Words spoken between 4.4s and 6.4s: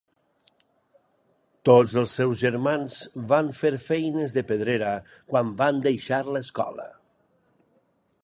pedrera quan van deixar